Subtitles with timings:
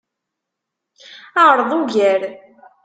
[1.47, 2.21] Ɛṛeḍ ugar.